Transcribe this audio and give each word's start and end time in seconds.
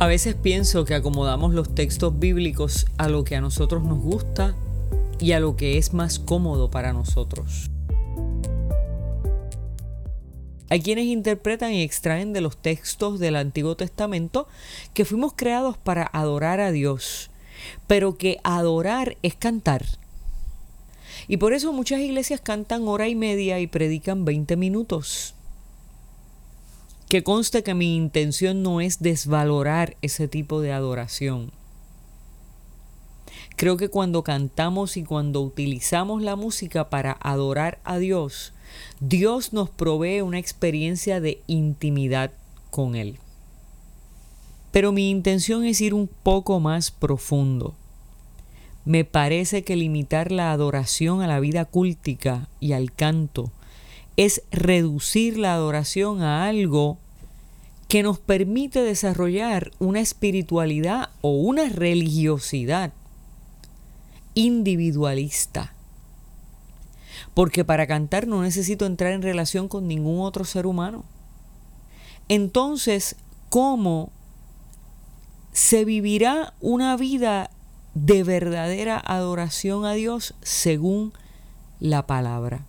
A 0.00 0.06
veces 0.06 0.36
pienso 0.36 0.84
que 0.84 0.94
acomodamos 0.94 1.54
los 1.54 1.74
textos 1.74 2.16
bíblicos 2.16 2.86
a 2.98 3.08
lo 3.08 3.24
que 3.24 3.34
a 3.34 3.40
nosotros 3.40 3.82
nos 3.82 3.98
gusta 3.98 4.54
y 5.18 5.32
a 5.32 5.40
lo 5.40 5.56
que 5.56 5.76
es 5.76 5.92
más 5.92 6.20
cómodo 6.20 6.70
para 6.70 6.92
nosotros. 6.92 7.68
Hay 10.70 10.82
quienes 10.82 11.06
interpretan 11.06 11.72
y 11.72 11.82
extraen 11.82 12.32
de 12.32 12.40
los 12.40 12.56
textos 12.56 13.18
del 13.18 13.34
Antiguo 13.34 13.74
Testamento 13.74 14.46
que 14.94 15.04
fuimos 15.04 15.32
creados 15.34 15.76
para 15.76 16.08
adorar 16.12 16.60
a 16.60 16.70
Dios, 16.70 17.30
pero 17.88 18.16
que 18.16 18.38
adorar 18.44 19.16
es 19.24 19.34
cantar. 19.34 19.84
Y 21.26 21.38
por 21.38 21.54
eso 21.54 21.72
muchas 21.72 21.98
iglesias 21.98 22.40
cantan 22.40 22.86
hora 22.86 23.08
y 23.08 23.16
media 23.16 23.58
y 23.58 23.66
predican 23.66 24.24
20 24.24 24.56
minutos. 24.56 25.34
Que 27.08 27.22
conste 27.22 27.62
que 27.62 27.74
mi 27.74 27.96
intención 27.96 28.62
no 28.62 28.82
es 28.82 29.00
desvalorar 29.00 29.96
ese 30.02 30.28
tipo 30.28 30.60
de 30.60 30.72
adoración. 30.72 31.52
Creo 33.56 33.76
que 33.76 33.88
cuando 33.88 34.22
cantamos 34.22 34.96
y 34.96 35.04
cuando 35.04 35.40
utilizamos 35.40 36.22
la 36.22 36.36
música 36.36 36.90
para 36.90 37.12
adorar 37.20 37.80
a 37.82 37.98
Dios, 37.98 38.52
Dios 39.00 39.52
nos 39.52 39.70
provee 39.70 40.20
una 40.20 40.38
experiencia 40.38 41.20
de 41.20 41.42
intimidad 41.46 42.30
con 42.70 42.94
Él. 42.94 43.18
Pero 44.70 44.92
mi 44.92 45.08
intención 45.08 45.64
es 45.64 45.80
ir 45.80 45.94
un 45.94 46.08
poco 46.08 46.60
más 46.60 46.90
profundo. 46.90 47.74
Me 48.84 49.04
parece 49.04 49.64
que 49.64 49.76
limitar 49.76 50.30
la 50.30 50.52
adoración 50.52 51.22
a 51.22 51.26
la 51.26 51.40
vida 51.40 51.64
cúltica 51.64 52.48
y 52.60 52.72
al 52.72 52.92
canto 52.92 53.50
es 54.18 54.42
reducir 54.50 55.38
la 55.38 55.54
adoración 55.54 56.22
a 56.22 56.44
algo 56.46 56.98
que 57.86 58.02
nos 58.02 58.18
permite 58.18 58.82
desarrollar 58.82 59.70
una 59.78 60.00
espiritualidad 60.00 61.10
o 61.20 61.30
una 61.30 61.68
religiosidad 61.68 62.92
individualista. 64.34 65.72
Porque 67.32 67.64
para 67.64 67.86
cantar 67.86 68.26
no 68.26 68.42
necesito 68.42 68.86
entrar 68.86 69.12
en 69.12 69.22
relación 69.22 69.68
con 69.68 69.86
ningún 69.86 70.20
otro 70.20 70.44
ser 70.44 70.66
humano. 70.66 71.04
Entonces, 72.28 73.14
¿cómo 73.50 74.10
se 75.52 75.84
vivirá 75.84 76.54
una 76.60 76.96
vida 76.96 77.50
de 77.94 78.24
verdadera 78.24 78.98
adoración 78.98 79.84
a 79.84 79.92
Dios 79.92 80.34
según 80.42 81.12
la 81.78 82.04
palabra? 82.08 82.66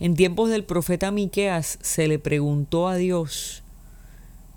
En 0.00 0.14
tiempos 0.14 0.48
del 0.48 0.64
profeta 0.64 1.10
Miqueas 1.10 1.78
se 1.82 2.06
le 2.06 2.18
preguntó 2.18 2.86
a 2.86 2.94
Dios: 2.94 3.62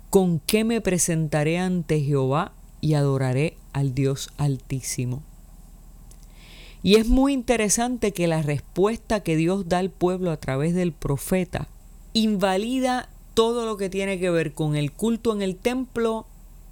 ¿Con 0.08 0.38
qué 0.38 0.62
me 0.62 0.80
presentaré 0.80 1.58
ante 1.58 2.00
Jehová 2.00 2.52
y 2.80 2.94
adoraré 2.94 3.56
al 3.72 3.94
Dios 3.94 4.30
Altísimo? 4.36 5.22
Y 6.84 6.96
es 6.96 7.08
muy 7.08 7.32
interesante 7.32 8.12
que 8.12 8.26
la 8.26 8.42
respuesta 8.42 9.20
que 9.20 9.36
Dios 9.36 9.68
da 9.68 9.78
al 9.78 9.90
pueblo 9.90 10.30
a 10.30 10.36
través 10.36 10.74
del 10.74 10.92
profeta 10.92 11.68
invalida 12.12 13.08
todo 13.34 13.66
lo 13.66 13.76
que 13.76 13.88
tiene 13.88 14.18
que 14.18 14.30
ver 14.30 14.52
con 14.52 14.76
el 14.76 14.92
culto 14.92 15.32
en 15.32 15.42
el 15.42 15.56
templo 15.56 16.26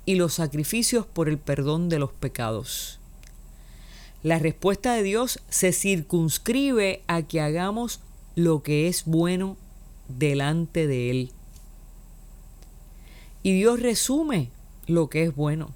y 0.04 0.16
los 0.16 0.34
sacrificios 0.34 1.06
por 1.06 1.28
el 1.28 1.38
perdón 1.38 1.88
de 1.88 1.98
los 1.98 2.12
pecados. 2.12 2.98
La 4.22 4.38
respuesta 4.38 4.94
de 4.94 5.02
Dios 5.02 5.40
se 5.48 5.72
circunscribe 5.72 7.02
a 7.06 7.22
que 7.22 7.40
hagamos 7.40 8.00
lo 8.44 8.62
que 8.62 8.88
es 8.88 9.04
bueno 9.04 9.56
delante 10.08 10.86
de 10.86 11.10
Él. 11.10 11.32
Y 13.42 13.52
Dios 13.54 13.80
resume 13.80 14.50
lo 14.86 15.08
que 15.08 15.24
es 15.24 15.34
bueno. 15.34 15.72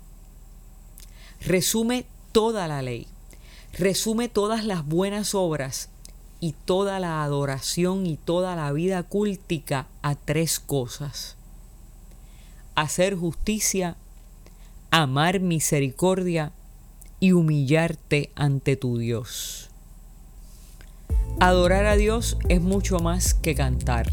Resume 1.40 2.06
toda 2.32 2.66
la 2.68 2.82
ley. 2.82 3.06
Resume 3.74 4.28
todas 4.28 4.64
las 4.64 4.86
buenas 4.86 5.34
obras 5.34 5.88
y 6.40 6.52
toda 6.52 7.00
la 7.00 7.22
adoración 7.22 8.06
y 8.06 8.16
toda 8.16 8.56
la 8.56 8.72
vida 8.72 9.02
cúltica 9.02 9.86
a 10.02 10.14
tres 10.14 10.60
cosas. 10.60 11.36
Hacer 12.74 13.14
justicia, 13.14 13.96
amar 14.90 15.40
misericordia 15.40 16.52
y 17.20 17.32
humillarte 17.32 18.30
ante 18.34 18.76
tu 18.76 18.98
Dios. 18.98 19.70
Adorar 21.40 21.86
a 21.86 21.96
Dios 21.96 22.38
es 22.48 22.62
mucho 22.62 23.00
más 23.00 23.34
que 23.34 23.54
cantar. 23.54 24.10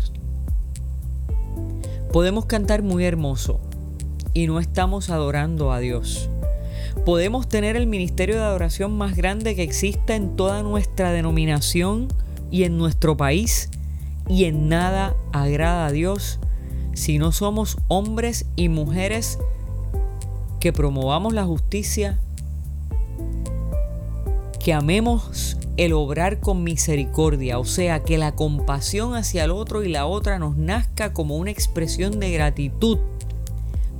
Podemos 2.12 2.46
cantar 2.46 2.82
muy 2.82 3.06
hermoso 3.06 3.59
y 4.34 4.48
no 4.48 4.59
estamos 4.59 5.09
adorando 5.09 5.72
a 5.72 5.80
Dios. 5.80 6.30
Podemos 7.06 7.48
tener 7.48 7.78
el 7.78 7.86
ministerio 7.86 8.36
de 8.36 8.42
adoración 8.42 8.98
más 8.98 9.16
grande 9.16 9.56
que 9.56 9.64
exista 9.64 10.16
en 10.16 10.36
toda 10.36 10.64
nuestra 10.64 11.12
denominación 11.12 12.08
y 12.50 12.64
en 12.64 12.78
nuestro 12.78 13.16
país 13.16 13.70
y 14.28 14.46
en 14.46 14.68
nada 14.68 15.16
agrada 15.32 15.86
a 15.86 15.92
Dios 15.92 16.40
si 16.94 17.20
no 17.20 17.32
somos 17.32 17.78
hombres 17.88 18.48
y 18.56 18.68
mujeres 18.68 19.38
que 20.59 20.74
promovamos 20.74 21.34
la 21.34 21.46
justicia, 21.46 22.20
que 24.64 24.74
amemos 24.74 25.58
el 25.78 25.94
obrar 25.94 26.40
con 26.40 26.64
misericordia, 26.64 27.58
o 27.58 27.66
sea, 27.66 28.04
que 28.04 28.18
la 28.18 28.36
compasión 28.36 29.16
hacia 29.16 29.46
el 29.46 29.52
otro 29.52 29.84
y 29.84 29.90
la 29.90 30.06
otra 30.06 30.38
nos 30.38 30.58
nazca 30.58 31.14
como 31.14 31.38
una 31.38 31.52
expresión 31.52 32.20
de 32.20 32.32
gratitud, 32.32 33.00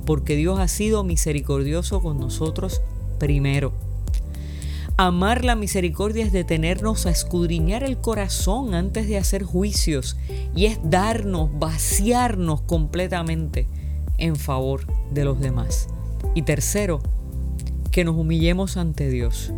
porque 0.06 0.36
Dios 0.36 0.60
ha 0.60 0.68
sido 0.68 1.02
misericordioso 1.02 2.00
con 2.00 2.20
nosotros 2.20 2.80
primero. 3.18 3.72
Amar 4.96 5.44
la 5.44 5.56
misericordia 5.56 6.24
es 6.24 6.32
detenernos 6.32 7.06
a 7.06 7.10
escudriñar 7.10 7.82
el 7.82 7.96
corazón 7.98 8.74
antes 8.74 9.08
de 9.08 9.16
hacer 9.16 9.42
juicios 9.42 10.16
y 10.54 10.66
es 10.66 10.78
darnos, 10.84 11.50
vaciarnos 11.58 12.60
completamente 12.60 13.66
en 14.18 14.36
favor 14.36 14.86
de 15.12 15.24
los 15.24 15.40
demás. 15.40 15.88
Y 16.34 16.42
tercero, 16.42 17.00
que 17.92 18.04
nos 18.04 18.16
humillemos 18.16 18.76
ante 18.76 19.08
Dios. 19.08 19.52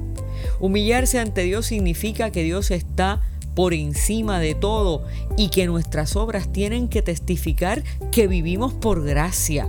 Humillarse 0.61 1.19
ante 1.19 1.43
Dios 1.43 1.67
significa 1.67 2.31
que 2.31 2.43
Dios 2.43 2.71
está 2.71 3.23
por 3.55 3.73
encima 3.73 4.41
de 4.41 4.55
todo 4.55 5.05
y 5.39 5.49
que 5.49 5.67
nuestras 5.67 6.17
obras 6.17 6.53
tienen 6.53 6.89
que 6.89 7.03
testificar 7.03 7.83
que 8.11 8.27
vivimos 8.27 8.73
por 8.73 9.05
gracia, 9.05 9.69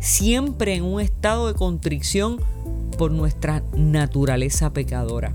siempre 0.00 0.74
en 0.74 0.82
un 0.82 1.00
estado 1.00 1.46
de 1.46 1.54
contrición 1.54 2.40
por 2.98 3.12
nuestra 3.12 3.62
naturaleza 3.74 4.72
pecadora. 4.72 5.32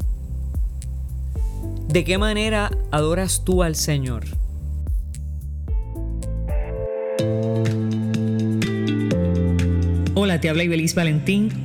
¿De 1.87 2.03
qué 2.03 2.17
manera 2.17 2.71
adoras 2.91 3.43
tú 3.45 3.63
al 3.63 3.75
Señor? 3.75 4.25
Hola, 10.15 10.41
te 10.41 10.49
habla 10.49 10.63
Ibeliz 10.63 10.95
Valentín. 10.95 11.64